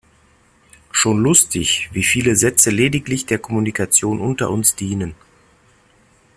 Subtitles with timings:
[0.89, 5.13] Schon lustig, wie viele Sätze lediglich der Kommunikation unter uns dienen.